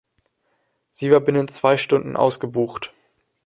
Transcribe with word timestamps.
Sie 0.89 1.11
war 1.11 1.19
binnen 1.19 1.47
zwei 1.47 1.77
Stunden 1.77 2.17
ausgebucht. 2.17 2.91